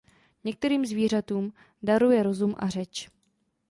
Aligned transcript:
Některým 0.43 0.85
zvířatům 0.85 1.53
daruje 1.83 2.23
rozum 2.23 2.55
a 2.57 2.69
řeč. 2.69 3.09